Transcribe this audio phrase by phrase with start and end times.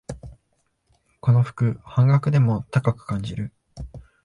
[1.19, 3.53] この服、半額でも高く感じる